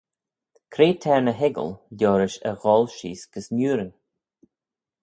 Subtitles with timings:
[0.73, 3.91] Cre t'er ny hoiggal liorish e gholl sheese gys niurin?